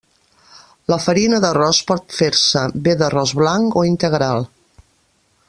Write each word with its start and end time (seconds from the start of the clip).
La 0.93 0.97
farina 1.03 1.41
d'arròs 1.43 1.81
pot 1.91 2.17
fer-se 2.21 2.65
bé 2.89 2.97
d'arròs 3.03 3.35
blanc 3.43 3.79
o 3.83 3.85
integral. 3.93 4.49